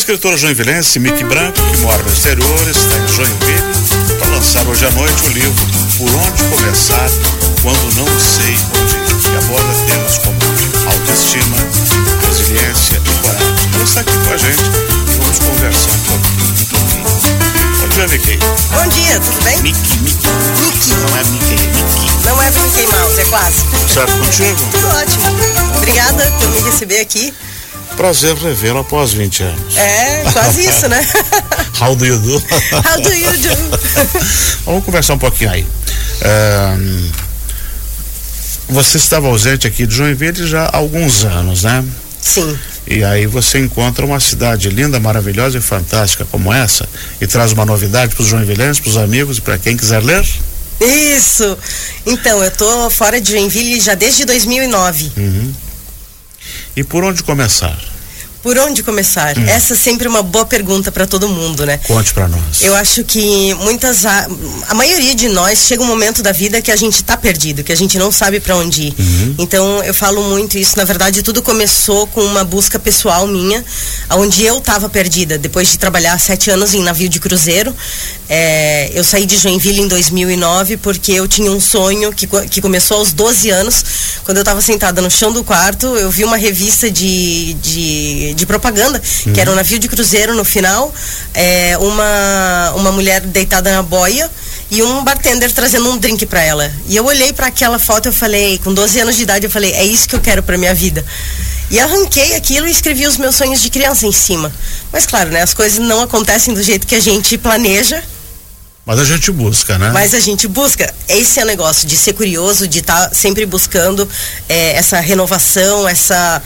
escritora 0.00 0.34
joinvilense 0.34 0.98
Mickey 0.98 1.24
Branco, 1.24 1.60
que 1.60 1.76
mora 1.82 2.02
no 2.02 2.10
exterior, 2.10 2.68
está 2.70 2.96
em 2.96 3.06
Joinville 3.06 4.18
para 4.18 4.28
lançar 4.30 4.66
hoje 4.66 4.86
à 4.86 4.90
noite 4.92 5.26
o 5.26 5.28
livro 5.28 5.66
Por 5.98 6.08
Onde 6.08 6.42
Começar 6.44 7.10
Quando 7.60 7.96
Não 7.96 8.06
Sei 8.18 8.54
Onde 8.80 8.96
Ir, 8.96 9.20
que 9.20 9.36
aborda 9.36 9.74
temas 9.86 10.18
como 10.18 10.38
autoestima, 10.90 11.56
resiliência 12.26 12.96
e 12.96 13.20
coragem. 13.20 13.46
Ela 13.74 13.84
está 13.84 14.00
aqui 14.00 14.12
com 14.12 14.32
a 14.32 14.36
gente 14.38 14.62
e 14.62 15.18
vamos 15.20 15.38
conversar 15.38 15.90
um 15.90 16.00
pouquinho. 16.08 16.50
Bom 17.80 17.88
dia, 17.88 18.08
Mickey. 18.08 18.38
Bom 18.72 18.88
dia, 18.88 19.20
tudo 19.20 19.44
bem? 19.44 19.62
Mickey, 19.62 19.98
Mickey. 20.00 20.28
Mickey. 20.64 20.94
Não 20.96 21.18
é 21.18 21.24
Mickey, 21.24 21.54
é 21.54 21.66
Mickey. 21.76 22.10
Não 22.24 22.42
é 22.42 22.50
Mickey 22.50 22.86
Mouse, 22.86 23.20
é 23.20 23.24
quase. 23.26 23.64
Certo 23.92 24.12
contigo? 24.16 24.60
Tudo 24.72 24.88
ótimo. 24.96 25.76
Obrigada 25.76 26.32
por 26.40 26.48
me 26.48 26.60
receber 26.62 27.00
aqui. 27.00 27.34
Prazer 28.00 28.34
revê-lo 28.34 28.78
após 28.78 29.12
20 29.12 29.42
anos. 29.42 29.76
É, 29.76 30.24
quase 30.32 30.66
isso, 30.66 30.88
né? 30.88 31.06
How 31.78 31.94
do 31.94 32.06
you 32.06 32.18
do? 32.18 32.32
How 32.32 32.98
do 33.02 33.12
you 33.12 33.30
do? 33.30 33.78
Vamos 34.64 34.84
conversar 34.86 35.12
um 35.12 35.18
pouquinho 35.18 35.50
aí. 35.50 35.66
Ahn, 36.24 37.10
você 38.70 38.96
estava 38.96 39.26
ausente 39.26 39.66
aqui 39.66 39.86
de 39.86 39.94
Joinville 39.94 40.46
já 40.46 40.64
há 40.64 40.78
alguns 40.78 41.24
anos, 41.24 41.64
né? 41.64 41.84
Sim. 42.22 42.58
E 42.86 43.04
aí 43.04 43.26
você 43.26 43.58
encontra 43.58 44.06
uma 44.06 44.18
cidade 44.18 44.70
linda, 44.70 44.98
maravilhosa 44.98 45.58
e 45.58 45.60
fantástica 45.60 46.24
como 46.24 46.50
essa 46.50 46.88
e 47.20 47.26
traz 47.26 47.52
uma 47.52 47.66
novidade 47.66 48.14
para 48.14 48.22
os 48.22 48.28
joinvilenses, 48.28 48.80
para 48.80 48.88
os 48.92 48.96
amigos 48.96 49.36
e 49.36 49.40
para 49.42 49.58
quem 49.58 49.76
quiser 49.76 50.02
ler. 50.02 50.26
Isso. 50.80 51.58
Então, 52.06 52.42
eu 52.42 52.50
tô 52.50 52.88
fora 52.88 53.20
de 53.20 53.32
Joinville 53.32 53.78
já 53.78 53.94
desde 53.94 54.24
2009. 54.24 55.12
E 56.74 56.82
por 56.82 57.04
onde 57.04 57.22
começar? 57.22 57.89
Por 58.42 58.56
onde 58.58 58.82
começar? 58.82 59.36
Essa 59.46 59.74
é 59.74 59.76
sempre 59.76 60.08
uma 60.08 60.22
boa 60.22 60.46
pergunta 60.46 60.90
para 60.90 61.06
todo 61.06 61.28
mundo, 61.28 61.66
né? 61.66 61.78
Conte 61.86 62.14
para 62.14 62.26
nós. 62.26 62.62
Eu 62.62 62.74
acho 62.74 63.04
que 63.04 63.52
muitas 63.54 64.06
a, 64.06 64.28
a 64.68 64.74
maioria 64.74 65.14
de 65.14 65.28
nós 65.28 65.58
chega 65.58 65.82
um 65.82 65.86
momento 65.86 66.22
da 66.22 66.32
vida 66.32 66.62
que 66.62 66.70
a 66.70 66.76
gente 66.76 67.04
tá 67.04 67.16
perdido, 67.16 67.62
que 67.62 67.72
a 67.72 67.76
gente 67.76 67.98
não 67.98 68.10
sabe 68.10 68.40
para 68.40 68.56
onde 68.56 68.88
ir. 68.88 68.94
Então 69.38 69.82
eu 69.84 69.92
falo 69.92 70.22
muito 70.22 70.56
isso. 70.56 70.76
Na 70.78 70.84
verdade, 70.84 71.22
tudo 71.22 71.42
começou 71.42 72.06
com 72.06 72.22
uma 72.22 72.42
busca 72.42 72.78
pessoal 72.78 73.26
minha, 73.26 73.62
onde 74.10 74.44
eu 74.44 74.60
tava 74.60 74.88
perdida. 74.88 75.36
Depois 75.36 75.68
de 75.68 75.78
trabalhar 75.78 76.18
sete 76.18 76.50
anos 76.50 76.72
em 76.72 76.82
navio 76.82 77.08
de 77.08 77.20
cruzeiro, 77.20 77.74
é, 78.28 78.90
eu 78.94 79.04
saí 79.04 79.26
de 79.26 79.36
Joinville 79.36 79.80
em 79.80 79.88
2009 79.88 80.76
porque 80.78 81.12
eu 81.12 81.28
tinha 81.28 81.50
um 81.50 81.60
sonho 81.60 82.12
que, 82.12 82.26
que 82.26 82.60
começou 82.60 82.98
aos 82.98 83.12
12 83.12 83.50
anos. 83.50 83.84
Quando 84.24 84.38
eu 84.38 84.42
estava 84.42 84.60
sentada 84.60 85.02
no 85.02 85.10
chão 85.10 85.32
do 85.32 85.42
quarto, 85.42 85.86
eu 85.96 86.10
vi 86.10 86.24
uma 86.24 86.36
revista 86.36 86.90
de, 86.90 87.54
de, 87.54 88.29
de 88.34 88.46
propaganda, 88.46 89.00
que 89.32 89.40
era 89.40 89.50
um 89.50 89.54
navio 89.54 89.78
de 89.78 89.88
cruzeiro 89.88 90.34
no 90.34 90.44
final, 90.44 90.92
é, 91.34 91.76
uma, 91.78 92.72
uma 92.76 92.92
mulher 92.92 93.20
deitada 93.20 93.72
na 93.72 93.82
boia 93.82 94.30
e 94.70 94.82
um 94.82 95.02
bartender 95.02 95.52
trazendo 95.52 95.90
um 95.90 95.98
drink 95.98 96.24
para 96.26 96.42
ela. 96.42 96.72
E 96.86 96.96
eu 96.96 97.04
olhei 97.04 97.32
para 97.32 97.46
aquela 97.46 97.78
foto 97.78 98.08
e 98.08 98.12
falei, 98.12 98.58
com 98.58 98.72
12 98.72 99.00
anos 99.00 99.16
de 99.16 99.22
idade, 99.22 99.44
eu 99.44 99.50
falei, 99.50 99.72
é 99.72 99.84
isso 99.84 100.08
que 100.08 100.14
eu 100.14 100.20
quero 100.20 100.42
para 100.42 100.56
minha 100.56 100.74
vida. 100.74 101.04
E 101.70 101.78
arranquei 101.78 102.34
aquilo 102.34 102.66
e 102.66 102.70
escrevi 102.70 103.06
os 103.06 103.16
meus 103.16 103.34
sonhos 103.34 103.60
de 103.60 103.70
criança 103.70 104.06
em 104.06 104.12
cima. 104.12 104.52
Mas 104.92 105.06
claro, 105.06 105.30
né, 105.30 105.42
as 105.42 105.54
coisas 105.54 105.78
não 105.78 106.02
acontecem 106.02 106.52
do 106.52 106.62
jeito 106.62 106.86
que 106.86 106.94
a 106.94 107.00
gente 107.00 107.36
planeja, 107.38 108.02
Mas 108.84 108.98
a 108.98 109.04
gente 109.04 109.30
busca, 109.30 109.78
né? 109.78 109.90
mas 109.92 110.14
a 110.14 110.20
gente 110.20 110.48
busca. 110.48 110.92
Esse 111.06 111.38
é 111.38 111.44
o 111.44 111.46
negócio 111.46 111.86
de 111.86 111.96
ser 111.96 112.12
curioso, 112.14 112.66
de 112.66 112.80
estar 112.80 113.14
sempre 113.14 113.46
buscando 113.46 114.08
eh, 114.48 114.72
essa 114.72 114.98
renovação, 114.98 115.88
essa 115.88 116.42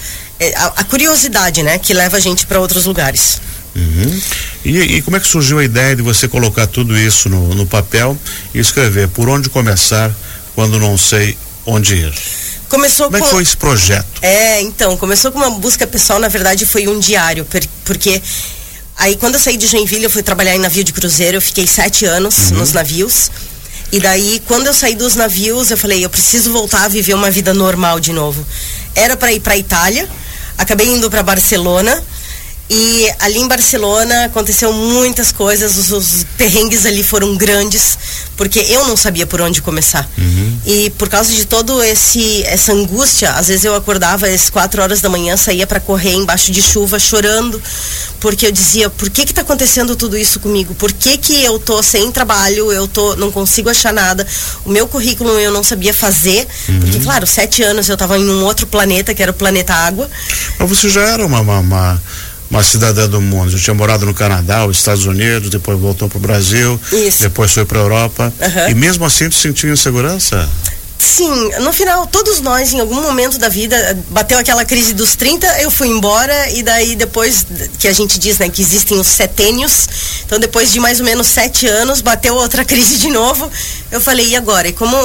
a, 0.57 0.67
a 0.77 0.85
curiosidade, 0.85 1.63
né, 1.63 1.79
que 1.79 1.95
leva 1.95 2.17
a 2.17 2.21
gente 2.21 2.47
para 2.47 2.61
outros 2.61 2.85
lugares. 2.87 3.41
Uhum. 3.75 4.21
E, 4.65 4.79
e 4.79 5.03
como 5.03 5.17
é 5.17 5.21
que 5.21 5.27
surgiu 5.27 5.59
a 5.59 5.65
ideia 5.65 5.97
de 5.97 6.03
você 6.03 6.29
colocar 6.29 6.67
tudo 6.67 6.97
isso 6.97 7.29
no, 7.29 7.55
no 7.55 7.67
papel 7.67 8.17
e 8.55 8.59
escrever 8.59 9.09
por 9.09 9.29
onde 9.29 9.51
começar 9.51 10.15
quando 10.55 10.79
não 10.79 10.97
sei 10.97 11.37
onde 11.67 11.95
ir? 11.95 12.15
Começou 12.69 13.07
Como 13.07 13.17
é 13.17 13.21
com 13.21 13.27
que 13.27 13.31
foi 13.33 13.43
esse 13.43 13.57
projeto? 13.57 14.07
É, 14.23 14.61
então, 14.61 14.97
começou 14.97 15.31
com 15.31 15.39
uma 15.39 15.51
busca 15.51 15.87
pessoal, 15.87 16.19
na 16.19 16.29
verdade 16.29 16.65
foi 16.65 16.89
um 16.89 16.99
diário, 16.99 17.47
porque 17.85 18.23
aí 18.97 19.17
quando 19.17 19.35
eu 19.35 19.41
saí 19.41 19.57
de 19.57 19.67
Joinville 19.67 20.05
eu 20.05 20.11
fui 20.11 20.23
trabalhar 20.23 20.55
em 20.55 20.59
navio 20.59 20.83
de 20.83 20.93
cruzeiro, 20.93 21.37
eu 21.37 21.43
fiquei 21.43 21.67
sete 21.67 22.05
anos 22.05 22.51
nos 22.51 22.73
navios. 22.73 23.31
E 23.93 24.01
daí, 24.01 24.43
quando 24.49 24.67
eu 24.67 24.75
saí 24.75 24.97
dos 24.97 25.15
navios, 25.15 25.71
eu 25.71 25.79
falei, 25.79 26.05
eu 26.05 26.11
preciso 26.11 26.51
voltar 26.51 26.85
a 26.85 26.89
viver 26.89 27.15
uma 27.15 27.31
vida 27.31 27.55
normal 27.55 28.01
de 28.01 28.13
novo. 28.13 28.45
Era 28.93 29.17
para 29.17 29.33
ir 29.33 29.39
para 29.39 29.57
Itália, 29.57 30.09
acabei 30.59 30.89
indo 30.89 31.11
para 31.11 31.23
Barcelona. 31.23 32.03
E 32.69 33.13
ali 33.19 33.39
em 33.39 33.47
Barcelona 33.47 34.25
aconteceu 34.25 34.73
muitas 34.73 35.31
coisas, 35.31 35.77
os, 35.77 35.93
os 35.93 36.27
perrengues 36.37 36.87
ali 36.87 37.05
foram 37.05 37.37
grandes, 37.37 37.99
porque 38.39 38.59
eu 38.59 38.87
não 38.87 38.97
sabia 38.97 39.27
por 39.27 39.41
onde 39.43 39.61
começar. 39.61 40.09
E 40.65 40.89
por 40.97 41.11
causa 41.11 41.31
de 41.31 41.45
todo 41.45 41.83
esse 41.83 42.43
essa 42.45 42.73
angústia, 42.73 43.33
às 43.33 43.49
vezes 43.49 43.65
eu 43.65 43.75
acordava 43.75 44.27
às 44.27 44.49
quatro 44.49 44.81
horas 44.81 45.03
da 45.03 45.11
manhã, 45.11 45.37
saía 45.37 45.67
para 45.67 45.79
correr 45.79 46.15
embaixo 46.15 46.51
de 46.51 46.63
chuva, 46.63 46.99
chorando, 46.99 47.61
porque 48.19 48.47
eu 48.47 48.53
dizia, 48.53 48.89
por 48.89 49.11
que 49.11 49.27
que 49.27 49.35
tá 49.35 49.43
acontecendo 49.43 49.95
tudo 49.95 50.17
isso 50.17 50.41
comigo? 50.41 50.75
Por 50.75 50.91
que 50.91 51.19
que 51.19 51.45
eu 51.45 51.59
tô 51.59 51.83
sem 51.83 52.11
trabalho, 52.11 52.73
eu 52.73 52.89
tô 52.89 53.15
não 53.17 53.31
consigo 53.31 53.69
achar 53.69 53.93
nada? 53.93 54.27
O 54.65 54.71
meu 54.71 54.89
currículo 54.89 55.39
eu 55.39 55.53
não 55.53 55.63
sabia 55.63 55.93
fazer, 55.93 56.47
porque 56.81 56.99
claro, 57.01 57.27
sete 57.27 57.63
anos 57.63 57.91
eu 57.91 57.95
estava 57.95 58.19
em 58.19 58.27
um 58.27 58.43
outro 58.43 58.67
planeta, 58.67 59.15
que 59.15 59.23
era 59.23 59.33
o 59.33 59.35
planeta 59.35 59.75
Água. 59.75 60.11
Mas 60.59 60.69
você 60.69 60.89
já 60.89 61.03
era 61.03 61.27
uma, 61.27 61.41
uma, 61.41 61.59
uma, 61.59 62.03
uma 62.51 62.63
cidadã 62.63 63.09
do 63.09 63.21
mundo. 63.21 63.51
Já 63.51 63.59
tinha 63.59 63.75
morado 63.75 64.07
no 64.07 64.15
Canadá, 64.15 64.67
os 64.67 64.79
Estados 64.79 65.07
Unidos, 65.07 65.51
depois 65.51 65.79
voltou 65.79 66.09
para 66.09 66.19
o 66.19 66.21
Brasil, 66.21 66.81
Isso. 66.93 67.23
depois 67.23 67.53
foi 67.53 67.65
para 67.65 67.79
a 67.79 67.83
Europa. 67.83 68.33
Aham. 68.41 68.71
E 68.71 68.75
mesmo 68.75 69.05
assim 69.05 69.29
tu 69.29 69.35
sentiu 69.35 69.73
insegurança? 69.73 70.49
Sim, 70.97 71.51
no 71.61 71.73
final, 71.73 72.07
todos 72.07 72.41
nós, 72.41 72.73
em 72.73 72.81
algum 72.81 73.03
momento 73.03 73.39
da 73.39 73.49
vida, 73.49 73.99
bateu 74.09 74.39
aquela 74.39 74.65
crise 74.65 74.95
dos 74.95 75.15
30, 75.15 75.61
eu 75.61 75.71
fui 75.71 75.89
embora, 75.89 76.51
e 76.51 76.63
daí 76.63 76.97
depois 76.97 77.45
que 77.79 77.87
a 77.89 77.93
gente 77.93 78.19
diz, 78.19 78.39
né, 78.39 78.49
que 78.49 78.63
existem 78.63 78.99
os 78.99 79.09
setênios, 79.09 79.87
então 80.25 80.39
depois 80.39 80.73
de 80.73 80.81
mais 80.81 81.01
ou 81.01 81.05
menos 81.05 81.27
sete 81.27 81.67
anos, 81.67 82.01
bateu 82.01 82.35
outra 82.35 82.65
crise 82.67 82.97
de 82.97 83.11
novo, 83.11 83.51
eu 83.91 84.01
falei, 84.01 84.29
e 84.29 84.37
agora? 84.37 84.69
E 84.69 84.73
como, 84.73 84.97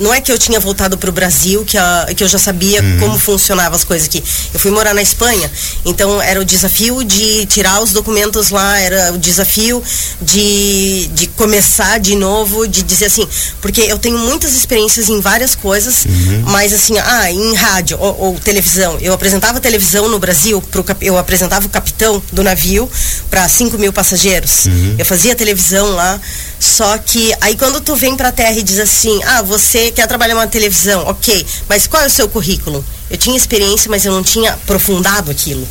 não 0.00 0.12
é 0.12 0.20
que 0.20 0.30
eu 0.30 0.38
tinha 0.38 0.60
voltado 0.60 0.96
para 0.96 1.10
o 1.10 1.12
Brasil, 1.12 1.64
que, 1.64 1.76
a, 1.76 2.06
que 2.16 2.22
eu 2.22 2.28
já 2.28 2.38
sabia 2.38 2.82
como 2.98 3.18
funcionavam 3.18 3.76
as 3.76 3.84
coisas 3.84 4.08
aqui, 4.08 4.22
eu 4.52 4.60
fui 4.60 4.70
morar 4.70 4.94
na 4.94 5.02
Espanha, 5.02 5.50
então 5.84 6.20
era 6.20 6.40
o 6.40 6.44
desafio 6.44 7.04
de 7.04 7.46
tirar 7.46 7.80
os 7.82 7.92
documentos 7.92 8.50
lá, 8.50 8.78
era 8.78 9.12
o 9.12 9.18
desafio 9.18 9.82
de, 10.20 11.08
de 11.12 11.26
começar 11.28 11.98
de 11.98 12.14
novo, 12.14 12.66
de 12.66 12.82
dizer 12.82 13.06
assim, 13.06 13.26
porque 13.60 13.80
eu 13.82 13.98
tenho 13.98 14.18
muitas 14.18 14.54
experiências 14.54 15.08
em 15.08 15.20
várias 15.20 15.54
coisas, 15.54 16.06
mas 16.44 16.72
assim, 16.72 16.98
ah, 16.98 17.30
em 17.30 17.54
rádio 17.54 17.98
ou, 18.00 18.16
ou 18.20 18.40
televisão. 18.40 18.96
Eu 19.00 19.12
apresentava 19.12 19.60
televisão 19.60 20.08
no 20.08 20.18
Brasil, 20.18 20.60
pro, 20.62 20.84
eu 21.00 21.18
apresentava 21.18 21.66
o 21.66 21.68
capitão 21.70 22.22
do 22.32 22.42
navio 22.42 22.88
para 23.30 23.48
5 23.48 23.76
mil 23.78 23.92
passageiros. 23.92 24.66
Eu 24.98 25.04
fazia 25.04 25.34
televisão 25.34 25.94
lá, 25.94 26.20
só 26.58 26.98
que 26.98 27.32
aí 27.40 27.56
quando 27.56 27.80
tu 27.80 27.94
vem 27.94 28.16
pra 28.16 28.32
terra 28.32 28.56
e 28.58 28.62
diz 28.62 28.78
assim, 28.78 29.20
ah, 29.24 29.42
você 29.42 29.87
quer 29.90 30.06
trabalhar 30.06 30.34
na 30.34 30.46
televisão, 30.46 31.04
ok, 31.06 31.46
mas 31.68 31.86
qual 31.86 32.02
é 32.02 32.06
o 32.06 32.10
seu 32.10 32.28
currículo? 32.28 32.84
Eu 33.10 33.16
tinha 33.16 33.36
experiência, 33.36 33.90
mas 33.90 34.04
eu 34.04 34.12
não 34.12 34.22
tinha 34.22 34.52
aprofundado 34.52 35.30
aquilo. 35.30 35.66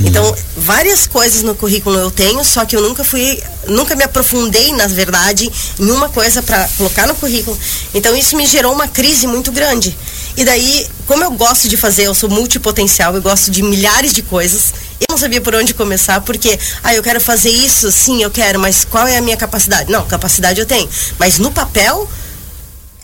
Então, 0.00 0.34
várias 0.56 1.06
coisas 1.06 1.42
no 1.42 1.54
currículo 1.54 1.96
eu 1.98 2.10
tenho, 2.10 2.42
só 2.42 2.64
que 2.64 2.74
eu 2.74 2.80
nunca 2.80 3.04
fui, 3.04 3.40
nunca 3.66 3.94
me 3.94 4.02
aprofundei, 4.02 4.72
na 4.72 4.86
verdade, 4.86 5.50
em 5.78 5.90
uma 5.90 6.08
coisa 6.08 6.42
para 6.42 6.68
colocar 6.76 7.06
no 7.06 7.14
currículo. 7.14 7.56
Então, 7.94 8.16
isso 8.16 8.36
me 8.36 8.46
gerou 8.46 8.72
uma 8.72 8.88
crise 8.88 9.26
muito 9.26 9.52
grande. 9.52 9.96
E 10.36 10.44
daí, 10.44 10.86
como 11.06 11.22
eu 11.22 11.30
gosto 11.32 11.68
de 11.68 11.76
fazer, 11.76 12.04
eu 12.04 12.14
sou 12.14 12.30
multipotencial, 12.30 13.14
eu 13.14 13.22
gosto 13.22 13.50
de 13.50 13.62
milhares 13.62 14.12
de 14.12 14.22
coisas, 14.22 14.72
eu 15.00 15.06
não 15.10 15.18
sabia 15.18 15.40
por 15.40 15.54
onde 15.54 15.74
começar, 15.74 16.20
porque, 16.22 16.58
ah, 16.82 16.94
eu 16.94 17.02
quero 17.02 17.20
fazer 17.20 17.50
isso, 17.50 17.92
sim, 17.92 18.22
eu 18.22 18.30
quero, 18.30 18.58
mas 18.58 18.84
qual 18.84 19.06
é 19.06 19.18
a 19.18 19.20
minha 19.20 19.36
capacidade? 19.36 19.90
Não, 19.92 20.06
capacidade 20.06 20.58
eu 20.58 20.66
tenho. 20.66 20.88
Mas 21.18 21.38
no 21.38 21.50
papel, 21.50 22.08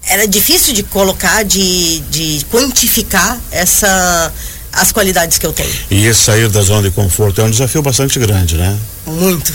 era 0.09 0.27
difícil 0.27 0.73
de 0.73 0.83
colocar, 0.83 1.45
de, 1.45 2.01
de 2.11 2.45
quantificar 2.51 3.39
essa, 3.51 4.33
as 4.73 4.93
qualidades 4.93 5.39
que 5.39 5.47
eu 5.47 5.53
tenho. 5.53 5.73
E 5.91 6.07
esse 6.07 6.21
sair 6.21 6.49
da 6.49 6.63
zona 6.63 6.89
de 6.89 6.95
conforto 6.95 7.41
é 7.41 7.45
um 7.45 7.51
desafio 7.51 7.83
bastante 7.83 8.19
grande, 8.19 8.57
né? 8.57 8.79
Muito. 9.07 9.53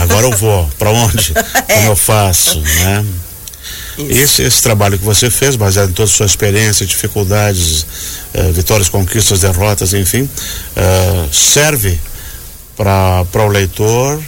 Agora 0.00 0.26
eu 0.26 0.36
vou, 0.36 0.68
para 0.78 0.90
onde? 0.90 1.32
Como 1.32 1.86
eu 1.86 1.96
faço, 1.96 2.60
né? 2.60 3.04
Esse, 3.98 4.42
esse 4.42 4.62
trabalho 4.62 4.98
que 4.98 5.04
você 5.04 5.30
fez, 5.30 5.56
baseado 5.56 5.90
em 5.90 5.92
toda 5.92 6.08
a 6.08 6.12
sua 6.12 6.24
experiência, 6.24 6.86
dificuldades, 6.86 7.84
eh, 8.32 8.50
vitórias, 8.52 8.88
conquistas, 8.88 9.40
derrotas, 9.40 9.92
enfim, 9.92 10.28
eh, 10.74 11.26
serve 11.30 12.00
para 12.76 13.44
o 13.44 13.48
leitor 13.48 14.18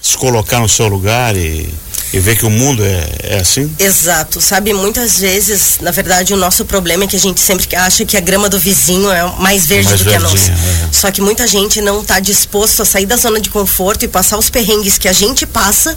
se 0.00 0.16
colocar 0.16 0.58
no 0.58 0.68
seu 0.68 0.88
lugar 0.88 1.36
e, 1.36 1.72
e 2.12 2.18
ver 2.18 2.36
que 2.36 2.44
o 2.44 2.50
mundo 2.50 2.84
é, 2.84 3.08
é 3.22 3.38
assim? 3.40 3.72
Exato. 3.78 4.40
Sabe, 4.40 4.72
muitas 4.72 5.18
vezes, 5.18 5.78
na 5.80 5.90
verdade, 5.90 6.34
o 6.34 6.36
nosso 6.36 6.64
problema 6.64 7.04
é 7.04 7.06
que 7.06 7.16
a 7.16 7.20
gente 7.20 7.40
sempre 7.40 7.68
acha 7.76 8.04
que 8.04 8.16
a 8.16 8.20
grama 8.20 8.48
do 8.48 8.58
vizinho 8.58 9.10
é 9.10 9.22
mais 9.38 9.64
verde 9.66 9.88
mais 9.88 10.00
do 10.00 10.04
verdinha, 10.04 10.28
que 10.28 10.36
a 10.36 10.48
nossa. 10.48 10.50
É. 10.50 10.88
Só 10.92 11.10
que 11.10 11.20
muita 11.20 11.46
gente 11.46 11.80
não 11.80 12.00
está 12.00 12.18
disposto 12.18 12.82
a 12.82 12.84
sair 12.84 13.06
da 13.06 13.16
zona 13.16 13.40
de 13.40 13.48
conforto 13.48 14.04
e 14.04 14.08
passar 14.08 14.38
os 14.38 14.50
perrengues 14.50 14.98
que 14.98 15.08
a 15.08 15.12
gente 15.12 15.46
passa, 15.46 15.96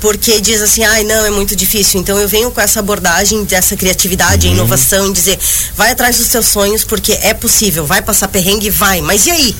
porque 0.00 0.40
diz 0.40 0.60
assim, 0.60 0.84
ai, 0.84 1.04
não, 1.04 1.24
é 1.26 1.30
muito 1.30 1.54
difícil. 1.54 2.00
Então 2.00 2.18
eu 2.18 2.28
venho 2.28 2.50
com 2.50 2.60
essa 2.60 2.80
abordagem 2.80 3.44
dessa 3.44 3.76
criatividade, 3.76 4.48
uhum. 4.48 4.54
inovação, 4.54 5.12
dizer, 5.12 5.38
vai 5.76 5.92
atrás 5.92 6.18
dos 6.18 6.26
seus 6.26 6.46
sonhos, 6.46 6.82
porque 6.82 7.12
é 7.22 7.32
possível, 7.34 7.86
vai 7.86 8.02
passar 8.02 8.26
perrengue, 8.28 8.68
vai. 8.68 9.00
Mas 9.00 9.26
e 9.26 9.30
aí? 9.30 9.56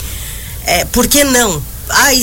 É, 0.64 0.84
por 0.84 1.06
que 1.06 1.25
não? 1.25 1.62
Ah, 1.92 2.14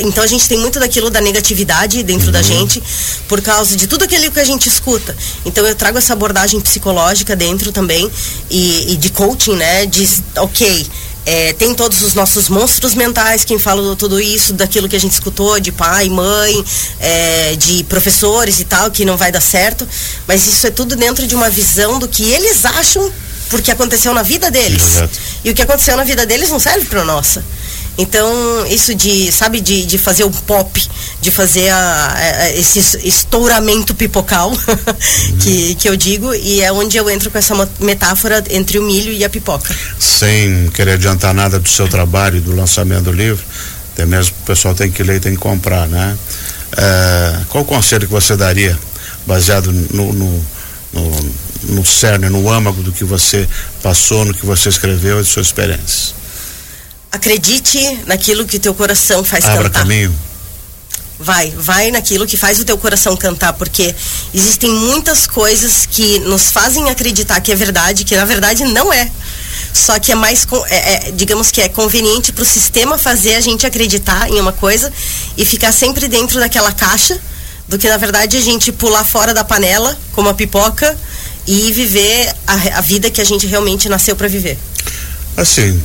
então 0.00 0.22
a 0.22 0.26
gente 0.26 0.48
tem 0.48 0.58
muito 0.58 0.80
daquilo 0.80 1.08
da 1.10 1.20
negatividade 1.20 2.02
dentro 2.02 2.26
uhum. 2.26 2.32
da 2.32 2.42
gente 2.42 2.82
por 3.28 3.40
causa 3.40 3.76
de 3.76 3.86
tudo 3.86 4.04
aquilo 4.04 4.30
que 4.32 4.40
a 4.40 4.44
gente 4.44 4.68
escuta. 4.68 5.16
Então 5.44 5.64
eu 5.64 5.74
trago 5.74 5.96
essa 5.98 6.12
abordagem 6.12 6.60
psicológica 6.60 7.36
dentro 7.36 7.70
também 7.70 8.10
e, 8.50 8.92
e 8.92 8.96
de 8.96 9.10
coaching, 9.10 9.54
né? 9.54 9.86
De 9.86 10.08
ok. 10.36 10.86
É, 11.24 11.52
tem 11.54 11.74
todos 11.74 12.02
os 12.02 12.14
nossos 12.14 12.48
monstros 12.48 12.94
mentais, 12.94 13.44
quem 13.44 13.58
fala 13.58 13.96
tudo 13.96 14.20
isso, 14.20 14.52
daquilo 14.52 14.88
que 14.88 14.94
a 14.94 15.00
gente 15.00 15.12
escutou, 15.12 15.58
de 15.58 15.72
pai, 15.72 16.08
mãe, 16.08 16.64
é, 17.00 17.56
de 17.56 17.82
professores 17.84 18.60
e 18.60 18.64
tal, 18.64 18.92
que 18.92 19.04
não 19.04 19.16
vai 19.16 19.32
dar 19.32 19.40
certo. 19.40 19.86
Mas 20.26 20.46
isso 20.46 20.66
é 20.66 20.70
tudo 20.70 20.94
dentro 20.94 21.26
de 21.26 21.34
uma 21.34 21.50
visão 21.50 21.98
do 21.98 22.06
que 22.06 22.22
eles 22.30 22.64
acham 22.64 23.12
porque 23.48 23.70
aconteceu 23.70 24.12
na 24.14 24.22
vida 24.22 24.50
deles. 24.50 24.82
Exato. 24.82 25.18
E 25.44 25.50
o 25.50 25.54
que 25.54 25.62
aconteceu 25.62 25.96
na 25.96 26.04
vida 26.04 26.24
deles 26.26 26.50
não 26.50 26.58
serve 26.58 26.86
para 26.86 27.04
nossa. 27.04 27.44
Então, 27.98 28.66
isso 28.66 28.94
de, 28.94 29.32
sabe, 29.32 29.60
de, 29.60 29.86
de 29.86 29.96
fazer 29.96 30.24
o 30.24 30.30
pop, 30.30 30.82
de 31.20 31.30
fazer 31.30 31.70
a, 31.70 32.14
a, 32.14 32.52
esse 32.52 32.78
estouramento 33.06 33.94
pipocal, 33.94 34.52
que, 35.40 35.74
que 35.76 35.88
eu 35.88 35.96
digo, 35.96 36.34
e 36.34 36.60
é 36.60 36.70
onde 36.70 36.96
eu 36.98 37.08
entro 37.08 37.30
com 37.30 37.38
essa 37.38 37.54
metáfora 37.80 38.44
entre 38.50 38.78
o 38.78 38.82
milho 38.82 39.12
e 39.12 39.24
a 39.24 39.30
pipoca. 39.30 39.74
Sem 39.98 40.68
querer 40.74 40.92
adiantar 40.92 41.32
nada 41.32 41.58
do 41.58 41.68
seu 41.68 41.88
trabalho, 41.88 42.40
do 42.40 42.54
lançamento 42.54 43.04
do 43.04 43.12
livro, 43.12 43.42
até 43.94 44.04
mesmo 44.04 44.34
o 44.42 44.46
pessoal 44.46 44.74
tem 44.74 44.90
que 44.90 45.02
ler 45.02 45.16
e 45.16 45.20
tem 45.20 45.32
que 45.32 45.38
comprar, 45.38 45.88
né? 45.88 46.16
É, 46.76 47.40
qual 47.48 47.64
o 47.64 47.66
conselho 47.66 48.06
que 48.06 48.12
você 48.12 48.36
daria, 48.36 48.78
baseado 49.26 49.72
no, 49.72 50.12
no, 50.12 50.46
no, 50.92 51.30
no 51.70 51.86
cerne, 51.86 52.28
no 52.28 52.50
âmago 52.50 52.82
do 52.82 52.92
que 52.92 53.04
você 53.04 53.48
passou, 53.82 54.26
no 54.26 54.34
que 54.34 54.44
você 54.44 54.68
escreveu 54.68 55.20
e 55.20 55.22
de 55.22 55.28
sua 55.28 55.40
experiência? 55.40 56.14
Acredite 57.10 57.78
naquilo 58.06 58.44
que 58.44 58.58
teu 58.58 58.74
coração 58.74 59.24
faz 59.24 59.44
Abra 59.44 59.64
cantar. 59.64 59.80
caminho. 59.80 60.14
Vai, 61.18 61.50
vai 61.50 61.90
naquilo 61.90 62.26
que 62.26 62.36
faz 62.36 62.60
o 62.60 62.64
teu 62.64 62.76
coração 62.76 63.16
cantar, 63.16 63.54
porque 63.54 63.94
existem 64.34 64.70
muitas 64.70 65.26
coisas 65.26 65.86
que 65.90 66.18
nos 66.20 66.50
fazem 66.50 66.90
acreditar 66.90 67.40
que 67.40 67.50
é 67.50 67.54
verdade, 67.54 68.04
que 68.04 68.14
na 68.14 68.26
verdade 68.26 68.64
não 68.64 68.92
é. 68.92 69.10
Só 69.72 69.98
que 69.98 70.12
é 70.12 70.14
mais, 70.14 70.46
é, 70.68 71.08
é, 71.08 71.12
digamos 71.12 71.50
que 71.50 71.60
é 71.62 71.68
conveniente 71.68 72.32
para 72.32 72.42
o 72.42 72.46
sistema 72.46 72.98
fazer 72.98 73.34
a 73.34 73.40
gente 73.40 73.66
acreditar 73.66 74.28
em 74.30 74.38
uma 74.38 74.52
coisa 74.52 74.92
e 75.36 75.44
ficar 75.44 75.72
sempre 75.72 76.06
dentro 76.06 76.38
daquela 76.38 76.72
caixa, 76.72 77.18
do 77.66 77.78
que 77.78 77.88
na 77.88 77.96
verdade 77.96 78.36
a 78.36 78.40
gente 78.40 78.70
pular 78.70 79.04
fora 79.04 79.32
da 79.32 79.42
panela, 79.42 79.98
como 80.12 80.28
a 80.28 80.34
pipoca, 80.34 80.96
e 81.46 81.72
viver 81.72 82.34
a, 82.46 82.78
a 82.78 82.80
vida 82.80 83.10
que 83.10 83.20
a 83.20 83.24
gente 83.24 83.46
realmente 83.46 83.88
nasceu 83.88 84.16
para 84.16 84.28
viver. 84.28 84.58
Assim, 85.36 85.80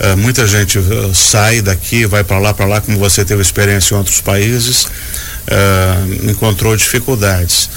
Uh, 0.00 0.16
muita 0.16 0.46
gente 0.46 0.78
uh, 0.78 1.12
sai 1.12 1.60
daqui, 1.60 2.06
vai 2.06 2.22
para 2.22 2.38
lá, 2.38 2.54
para 2.54 2.66
lá, 2.66 2.80
como 2.80 2.96
você 2.98 3.24
teve 3.24 3.42
experiência 3.42 3.94
em 3.94 3.98
outros 3.98 4.20
países, 4.20 4.84
uh, 4.84 6.30
encontrou 6.30 6.76
dificuldades. 6.76 7.68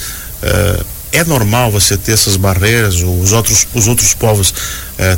é 1.10 1.24
normal 1.24 1.70
você 1.70 1.96
ter 1.96 2.12
essas 2.12 2.36
barreiras? 2.36 3.02
Os 3.02 3.32
outros, 3.32 3.66
os 3.74 3.88
outros 3.88 4.14
povos 4.14 4.54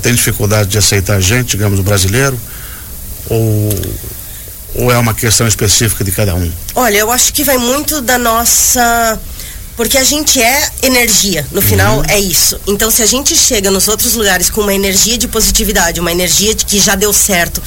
têm 0.03 0.15
dificuldade 0.15 0.71
de 0.71 0.79
aceitar 0.79 1.17
a 1.17 1.21
gente, 1.21 1.51
digamos, 1.51 1.79
o 1.79 1.83
brasileiro? 1.83 2.39
Ou, 3.29 3.71
ou 4.75 4.93
é 4.93 4.99
uma 4.99 5.15
questão 5.15 5.47
específica 5.47 6.03
de 6.05 6.11
cada 6.11 6.35
um? 6.35 6.51
Olha, 6.75 6.99
eu 6.99 7.13
acho 7.13 7.33
que 7.33 7.45
vai 7.45 7.59
muito 7.59 8.01
da 8.01 8.19
nossa 8.19 9.19
porque 9.77 9.99
a 9.99 10.05
gente 10.05 10.41
é 10.41 10.71
energia, 10.83 11.47
no 11.51 11.61
final 11.61 11.99
uhum. 11.99 12.05
é 12.09 12.19
isso. 12.19 12.61
Então, 12.67 12.91
se 12.91 13.03
a 13.03 13.07
gente 13.07 13.35
chega 13.35 13.71
nos 13.71 13.89
outros 13.89 14.15
lugares 14.15 14.49
com 14.49 14.61
uma 14.61 14.75
energia 14.75 15.19
de 15.19 15.27
positividade, 15.27 15.99
uma 16.01 16.13
energia 16.13 16.55
de 16.55 16.65
que 16.65 16.79
já 16.79 16.95
deu 16.95 17.13
certo, 17.13 17.63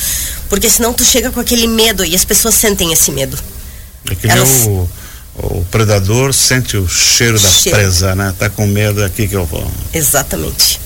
porque 0.50 0.69
senão 0.69 0.94
tu 0.94 1.04
chega 1.04 1.31
com 1.31 1.39
aquele 1.39 1.68
medo 1.68 2.06
e 2.06 2.15
as 2.15 2.24
pessoas 2.24 2.56
sentem 2.56 2.94
esse 2.94 3.12
medo. 3.12 3.38
É 4.09 4.15
que 4.15 4.27
Elas... 4.27 4.65
o, 4.68 4.89
o 5.36 5.65
predador 5.69 6.33
sente 6.33 6.77
o 6.77 6.88
cheiro 6.88 7.39
da 7.39 7.50
cheiro. 7.50 7.77
presa, 7.77 8.15
né? 8.15 8.33
Tá 8.39 8.50
com 8.50 8.65
medo 8.65 9.01
é 9.01 9.06
aqui 9.06 9.27
que 9.27 9.36
eu 9.36 9.45
vou. 9.45 9.69
Exatamente. 9.94 10.80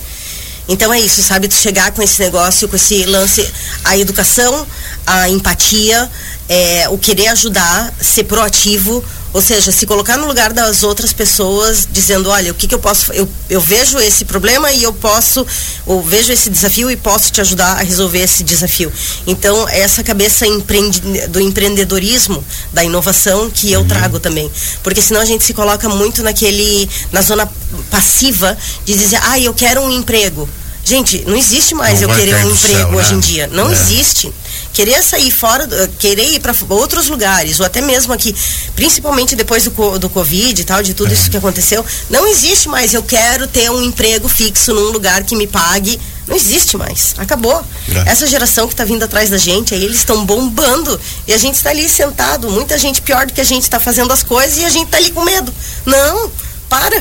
Então 0.68 0.94
é 0.94 1.00
isso, 1.00 1.22
sabe? 1.22 1.48
Tu 1.48 1.56
chegar 1.56 1.92
com 1.92 2.02
esse 2.02 2.22
negócio, 2.22 2.68
com 2.68 2.76
esse 2.76 3.04
lance, 3.06 3.48
a 3.84 3.98
educação, 3.98 4.66
a 5.06 5.30
empatia, 5.30 6.10
é, 6.48 6.88
o 6.90 6.98
querer 6.98 7.28
ajudar, 7.28 7.94
ser 8.00 8.24
proativo, 8.24 9.04
ou 9.34 9.42
seja, 9.42 9.72
se 9.72 9.86
colocar 9.86 10.18
no 10.18 10.28
lugar 10.28 10.52
das 10.52 10.84
outras 10.84 11.14
pessoas, 11.14 11.88
dizendo, 11.90 12.30
olha, 12.30 12.52
o 12.52 12.56
que, 12.56 12.68
que 12.68 12.76
eu 12.76 12.80
posso, 12.80 13.14
eu, 13.14 13.28
eu 13.50 13.62
vejo 13.62 13.98
esse 14.00 14.26
problema 14.26 14.72
e 14.72 14.84
eu 14.84 14.92
posso, 14.92 15.46
ou 15.86 16.04
vejo 16.04 16.34
esse 16.34 16.50
desafio 16.50 16.92
e 16.92 16.98
posso 16.98 17.32
te 17.32 17.40
ajudar 17.40 17.78
a 17.78 17.84
resolver 17.84 18.20
esse 18.20 18.44
desafio. 18.44 18.92
Então, 19.26 19.68
essa 19.70 20.04
cabeça 20.04 20.46
empreende, 20.46 21.00
do 21.30 21.40
empreendedorismo, 21.40 22.44
da 22.74 22.84
inovação 22.84 23.50
que 23.50 23.72
eu 23.72 23.82
uhum. 23.82 23.88
trago 23.88 24.20
também. 24.20 24.52
Porque 24.84 25.02
senão 25.02 25.22
a 25.22 25.26
gente 25.26 25.46
se 25.46 25.54
coloca 25.54 25.88
muito 25.88 26.22
naquele, 26.22 26.90
na 27.12 27.22
zona 27.22 27.50
passiva 27.90 28.58
de 28.84 28.98
dizer, 28.98 29.20
ah, 29.24 29.40
eu 29.40 29.54
quero 29.54 29.82
um 29.82 29.92
emprego. 29.92 30.48
Gente, 30.84 31.24
não 31.26 31.38
existe 31.38 31.74
mais 31.74 32.02
não 32.02 32.10
eu 32.10 32.16
querer 32.16 32.36
um 32.46 32.52
emprego 32.52 32.78
céu, 32.78 32.94
hoje 32.96 33.12
né? 33.12 33.16
em 33.16 33.20
dia. 33.20 33.48
Não 33.48 33.70
é. 33.70 33.72
existe 33.72 34.34
querer 34.82 35.04
sair 35.04 35.30
fora, 35.30 35.68
querer 36.00 36.34
ir 36.34 36.40
para 36.40 36.56
outros 36.70 37.08
lugares, 37.08 37.60
ou 37.60 37.66
até 37.68 37.82
mesmo 37.82 38.12
aqui, 38.12 38.36
principalmente 38.76 39.36
depois 39.36 39.64
do, 39.64 40.00
do 40.00 40.10
Covid 40.10 40.60
e 40.60 40.66
tal, 40.66 40.82
de 40.82 40.96
tudo 40.96 41.12
é. 41.12 41.14
isso 41.14 41.30
que 41.30 41.38
aconteceu, 41.38 41.86
não 42.10 42.28
existe 42.28 42.68
mais. 42.68 42.92
Eu 42.92 43.04
quero 43.04 43.46
ter 43.46 43.70
um 43.70 43.80
emprego 43.84 44.28
fixo 44.28 44.74
num 44.74 44.90
lugar 44.90 45.24
que 45.24 45.36
me 45.36 45.46
pague. 45.46 46.00
Não 46.28 46.36
existe 46.36 46.78
mais. 46.78 47.14
Acabou. 47.20 47.64
É. 47.94 48.10
Essa 48.10 48.26
geração 48.26 48.66
que 48.66 48.74
está 48.74 48.84
vindo 48.84 49.04
atrás 49.04 49.30
da 49.30 49.38
gente, 49.38 49.76
aí 49.76 49.84
eles 49.84 49.98
estão 49.98 50.26
bombando 50.26 51.00
e 51.28 51.34
a 51.34 51.38
gente 51.38 51.56
está 51.56 51.70
ali 51.70 51.88
sentado. 51.88 52.50
Muita 52.50 52.76
gente 52.80 53.04
pior 53.04 53.28
do 53.28 53.34
que 53.34 53.42
a 53.42 53.44
gente 53.44 53.64
está 53.64 53.80
fazendo 53.80 54.12
as 54.12 54.24
coisas 54.24 54.58
e 54.58 54.66
a 54.66 54.70
gente 54.70 54.86
está 54.86 54.98
ali 54.98 55.12
com 55.12 55.24
medo. 55.24 55.54
Não, 55.86 56.32
para. 56.68 56.96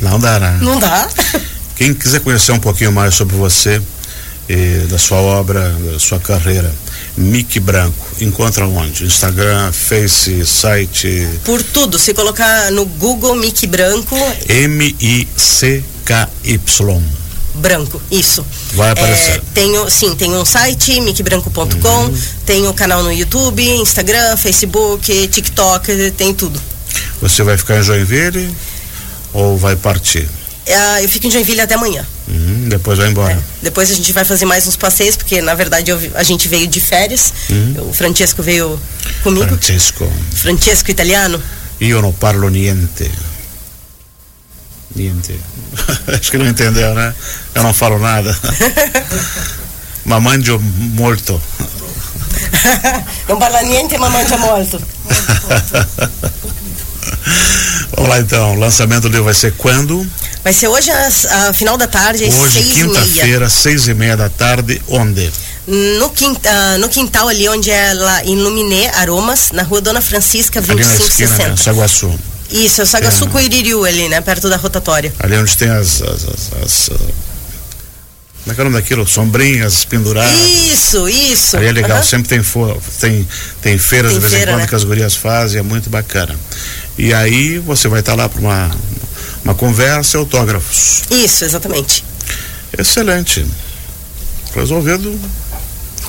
Não 0.00 0.18
dá, 0.18 0.38
né? 0.38 0.58
Não 0.62 0.78
dá. 0.78 1.08
Quem 1.76 1.92
quiser 1.92 2.20
conhecer 2.20 2.52
um 2.52 2.60
pouquinho 2.60 2.92
mais 2.92 3.14
sobre 3.14 3.36
você, 3.36 3.82
e 4.48 4.86
da 4.88 4.98
sua 4.98 5.18
obra, 5.18 5.70
da 5.92 5.98
sua 5.98 6.18
carreira. 6.18 6.72
Mick 7.16 7.60
Branco, 7.60 8.06
encontra 8.20 8.66
onde? 8.66 9.04
Instagram, 9.04 9.72
Face, 9.72 10.44
site? 10.44 11.28
Por 11.44 11.62
tudo. 11.62 11.98
Se 11.98 12.12
colocar 12.12 12.70
no 12.72 12.84
Google 12.84 13.36
Mick 13.36 13.66
Branco. 13.66 14.16
M-I-C-K-Y. 14.48 15.84
Branco, 17.54 18.02
isso. 18.10 18.44
Vai 18.72 18.90
aparecer. 18.90 19.36
É, 19.36 19.42
tenho, 19.54 19.88
sim, 19.88 20.14
tem 20.16 20.34
um 20.34 20.44
site, 20.44 21.00
mickbranco.com, 21.00 21.88
uhum. 21.88 22.18
tem 22.44 22.66
o 22.66 22.74
canal 22.74 23.00
no 23.02 23.12
YouTube, 23.12 23.62
Instagram, 23.62 24.36
Facebook, 24.36 25.28
TikTok, 25.28 26.10
tem 26.12 26.34
tudo. 26.34 26.60
Você 27.22 27.44
vai 27.44 27.56
ficar 27.56 27.78
em 27.78 27.82
Joinville 27.82 28.54
ou 29.32 29.56
vai 29.56 29.76
partir? 29.76 30.28
É, 30.66 31.04
eu 31.04 31.08
fico 31.08 31.28
em 31.28 31.30
Joinville 31.30 31.60
até 31.60 31.74
amanhã. 31.74 32.04
Uhum, 32.26 32.68
depois 32.68 32.98
vai 32.98 33.08
embora. 33.08 33.32
É, 33.32 33.38
depois 33.62 33.90
a 33.90 33.94
gente 33.94 34.12
vai 34.12 34.24
fazer 34.24 34.46
mais 34.46 34.66
uns 34.66 34.76
passeios, 34.76 35.16
porque 35.16 35.42
na 35.42 35.54
verdade 35.54 35.90
eu, 35.90 35.98
a 36.14 36.22
gente 36.22 36.48
veio 36.48 36.66
de 36.66 36.80
férias. 36.80 37.32
Uhum. 37.50 37.90
O 37.90 37.92
Francesco 37.92 38.42
veio 38.42 38.80
comigo. 39.22 39.46
Francesco. 39.46 40.10
Francesco 40.34 40.90
italiano. 40.90 41.40
Io 41.80 42.00
non 42.00 42.12
parlo 42.12 42.48
niente. 42.48 43.10
Niente. 44.94 45.38
Acho 46.06 46.30
que 46.30 46.38
não 46.38 46.46
entendeu, 46.46 46.94
né? 46.94 47.14
Eu 47.54 47.62
não 47.62 47.74
falo 47.74 47.98
nada. 47.98 48.34
ma 50.06 50.20
mangio 50.20 50.58
molto. 50.60 51.40
não 53.28 53.38
parla 53.38 53.62
niente, 53.62 53.98
ma 53.98 54.08
mangia 54.08 54.38
molto. 54.38 54.80
Vamos 57.96 58.08
lá 58.10 58.20
então, 58.20 58.54
o 58.54 58.58
lançamento 58.58 59.08
livro 59.08 59.24
vai 59.24 59.34
ser 59.34 59.52
quando? 59.54 60.06
Vai 60.44 60.52
ser 60.52 60.68
hoje 60.68 60.90
a, 60.90 61.08
a 61.48 61.52
final 61.54 61.78
da 61.78 61.88
tarde, 61.88 62.26
às 62.26 62.34
Hoje, 62.34 62.62
quinta-feira, 62.64 63.48
seis 63.48 63.88
e 63.88 63.94
meia 63.94 64.14
da 64.14 64.28
tarde, 64.28 64.80
onde? 64.88 65.32
No, 65.66 66.10
quinta, 66.10 66.50
uh, 66.50 66.78
no 66.78 66.90
quintal 66.90 67.28
ali 67.28 67.48
onde 67.48 67.70
é 67.70 67.94
lá 67.94 68.22
em 68.22 68.36
Luminé, 68.36 68.90
Aromas, 68.90 69.52
na 69.52 69.62
rua 69.62 69.80
Dona 69.80 70.02
Francisca, 70.02 70.60
2560. 70.60 71.24
Ali 71.24 71.24
na 71.24 71.34
esquina, 71.34 71.48
né? 71.48 71.56
Saguaçu. 71.56 72.20
Isso, 72.50 72.82
é 72.82 72.84
o 72.84 72.86
Saguaçu 72.86 73.24
é, 73.24 73.28
Coiririu 73.28 73.86
ali, 73.86 74.06
né? 74.10 74.20
Perto 74.20 74.50
da 74.50 74.56
rotatória. 74.58 75.14
Ali 75.18 75.34
onde 75.38 75.56
tem 75.56 75.70
as, 75.70 76.02
as, 76.02 76.28
as, 76.28 76.62
as 76.62 76.88
uh, 76.88 77.14
como 78.44 78.52
é 78.52 78.54
que 78.54 78.60
é 78.60 78.62
o 78.62 78.64
nome 78.64 78.76
daquilo? 78.76 79.08
Sombrinhas 79.08 79.86
penduradas. 79.86 80.38
Isso, 80.38 81.08
isso. 81.08 81.56
Aí 81.56 81.66
é 81.66 81.72
legal, 81.72 81.96
uhum. 81.96 82.04
sempre 82.04 82.28
tem, 82.28 82.42
for, 82.42 82.78
tem, 83.00 83.26
tem 83.62 83.78
feiras 83.78 84.12
tem 84.12 84.20
de 84.20 84.26
vez 84.26 84.34
feira, 84.34 84.50
em 84.50 84.54
quando 84.54 84.60
né? 84.60 84.66
que 84.66 84.74
as 84.74 84.84
gurias 84.84 85.16
fazem, 85.16 85.60
é 85.60 85.62
muito 85.62 85.88
bacana. 85.88 86.38
E 86.98 87.14
aí 87.14 87.58
você 87.58 87.88
vai 87.88 88.00
estar 88.00 88.14
lá 88.14 88.28
para 88.28 88.38
uma, 88.38 88.70
uma 89.44 89.54
conversa, 89.54 90.18
autógrafos. 90.18 91.02
Isso, 91.10 91.44
exatamente. 91.44 92.04
Excelente. 92.76 93.46
Resolvido, 94.54 95.18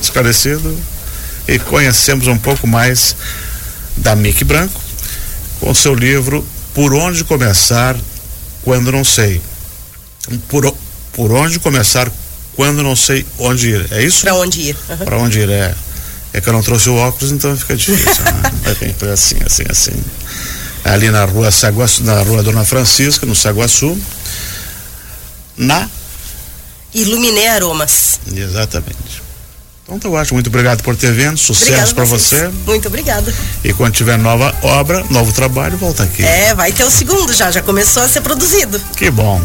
esclarecido 0.01 0.77
e 1.48 1.60
conhecemos 1.60 2.27
um 2.27 2.38
pouco 2.38 2.65
mais 2.65 3.15
da 3.98 4.15
Mick 4.15 4.44
Branco 4.44 4.82
com 5.60 5.74
seu 5.74 5.94
livro 5.94 6.46
Por 6.74 6.94
Onde 6.94 7.24
Começar 7.24 7.96
Quando 8.63 8.92
Não 8.92 9.04
Sei. 9.04 9.42
Por, 10.48 10.75
por 11.13 11.32
onde 11.32 11.60
começar 11.60 12.12
quando 12.56 12.82
não 12.82 12.96
sei 12.96 13.25
onde 13.38 13.70
ir. 13.70 13.88
É 13.92 14.04
isso? 14.04 14.22
Para 14.22 14.36
onde 14.36 14.62
ir. 14.62 14.77
Uhum. 14.89 14.98
Para 14.98 15.18
onde 15.18 15.39
ir, 15.39 15.50
é. 15.50 15.75
É 16.34 16.42
que 16.42 16.50
eu 16.50 16.54
não 16.54 16.62
trouxe 16.62 16.89
o 16.89 16.96
óculos, 16.96 17.32
então 17.32 17.56
fica 17.56 17.75
difícil. 17.75 18.24
né? 18.24 18.94
Foi 18.98 19.12
assim, 19.12 19.36
assim, 19.46 19.63
assim. 19.70 19.92
Ali 20.86 21.10
na 21.10 21.25
rua 21.25 21.50
Saguaçu, 21.50 22.04
na 22.04 22.22
rua 22.22 22.44
Dona 22.44 22.63
Francisca, 22.63 23.25
no 23.25 23.36
Saguaçu. 23.36 23.98
Na 25.58 25.89
Iluminé 26.94 27.48
Aromas. 27.48 28.20
Exatamente. 28.32 29.25
Então 29.84 30.00
tá 30.00 30.10
ótimo, 30.10 30.38
muito 30.38 30.48
obrigado 30.48 30.82
por 30.82 30.96
ter 30.96 31.12
vindo, 31.12 31.38
sucesso 31.38 31.94
para 31.94 32.06
você. 32.06 32.50
Muito 32.65 32.88
obrigada. 32.88 33.32
E 33.63 33.72
quando 33.72 33.94
tiver 33.94 34.18
nova 34.18 34.56
obra, 34.63 35.06
novo 35.12 35.32
trabalho, 35.32 35.77
volta 35.77 36.04
aqui. 36.04 36.24
É, 36.24 36.56
vai 36.56 36.72
ter 36.72 36.84
o 36.84 36.89
segundo 36.89 37.32
já, 37.34 37.51
já 37.51 37.62
começou 37.62 38.01
a 38.01 38.08
ser 38.08 38.22
produzido. 38.22 38.82
Que 38.96 39.12
bom. 39.12 39.39